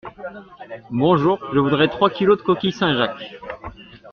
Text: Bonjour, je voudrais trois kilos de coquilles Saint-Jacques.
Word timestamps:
Bonjour, 0.89 1.37
je 1.53 1.59
voudrais 1.59 1.87
trois 1.87 2.09
kilos 2.09 2.39
de 2.39 2.43
coquilles 2.43 2.71
Saint-Jacques. 2.71 3.35